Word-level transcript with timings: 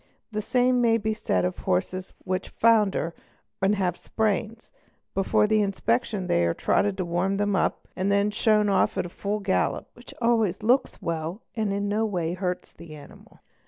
The 0.31 0.41
same 0.41 0.81
may_ 0.81 0.97
be 1.03 1.13
said 1.13 1.45
of 1.45 1.59
horses 1.59 2.11
which 2.23 2.49
founder 2.49 3.13
and 3.61 3.75
have 3.75 3.95
spavins; 3.95 4.71
before 5.13 5.45
the 5.45 5.61
inspection_ 5.61 6.23
they 6.27 6.43
are 6.43 6.55
trotted 6.55 6.97
to 6.97 7.05
warm 7.05 7.37
them 7.37 7.55
up 7.55 7.87
and 7.95 8.07
are 8.07 8.13
then 8.15 8.31
shown 8.31 8.67
off 8.67 8.97
at 8.97 9.11
full 9.11 9.41
gallop,_ 9.41 9.85
which 9.95 10.11
always 10.19 10.63
looks 10.63 11.03
well 11.03 11.43
and 11.55 11.71
in 11.71 11.87
no 11.87 12.03
way 12.07 12.33
hurts 12.33 12.73
the 12.73 12.95
animal. 12.95 13.41